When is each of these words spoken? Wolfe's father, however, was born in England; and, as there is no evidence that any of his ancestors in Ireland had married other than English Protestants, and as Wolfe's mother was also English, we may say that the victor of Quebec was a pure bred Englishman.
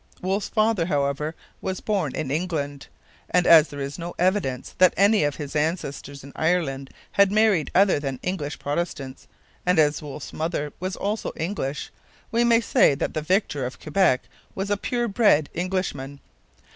Wolfe's 0.19 0.49
father, 0.49 0.87
however, 0.87 1.35
was 1.61 1.79
born 1.79 2.15
in 2.15 2.31
England; 2.31 2.87
and, 3.29 3.45
as 3.45 3.67
there 3.67 3.79
is 3.79 3.99
no 3.99 4.15
evidence 4.17 4.73
that 4.79 4.95
any 4.97 5.23
of 5.23 5.35
his 5.35 5.55
ancestors 5.55 6.23
in 6.23 6.33
Ireland 6.35 6.89
had 7.11 7.31
married 7.31 7.69
other 7.75 7.99
than 7.99 8.19
English 8.23 8.57
Protestants, 8.57 9.27
and 9.63 9.77
as 9.77 10.01
Wolfe's 10.01 10.33
mother 10.33 10.73
was 10.79 10.95
also 10.95 11.31
English, 11.37 11.91
we 12.31 12.43
may 12.43 12.61
say 12.61 12.95
that 12.95 13.13
the 13.13 13.21
victor 13.21 13.63
of 13.63 13.79
Quebec 13.79 14.23
was 14.55 14.71
a 14.71 14.75
pure 14.77 15.07
bred 15.07 15.51
Englishman. 15.53 16.19